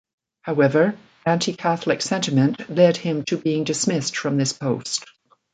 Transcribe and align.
However, 0.41 0.97
Anti-catholic 1.27 2.01
sentiment 2.01 2.67
led 2.75 2.95
to 2.95 3.01
him 3.01 3.23
being 3.43 3.65
dismissed 3.65 4.17
from 4.17 4.35
this 4.37 4.51
post. 4.51 5.05